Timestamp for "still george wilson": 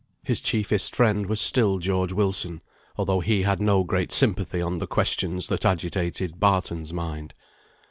1.39-2.61